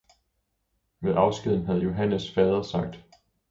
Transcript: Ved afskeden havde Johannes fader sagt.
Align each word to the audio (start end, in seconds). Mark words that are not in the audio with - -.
Ved 1.01 1.13
afskeden 1.15 1.65
havde 1.65 1.81
Johannes 1.83 2.33
fader 2.33 2.61
sagt. 2.61 3.05